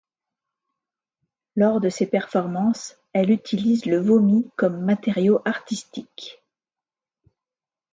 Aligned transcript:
Lors 1.55 1.79
de 1.79 1.89
ses 1.89 2.07
performances, 2.07 2.97
elle 3.13 3.29
utilise 3.29 3.85
le 3.85 3.99
vomi 3.99 4.49
comme 4.55 4.83
matériau 4.83 5.43
artistique. 5.45 6.41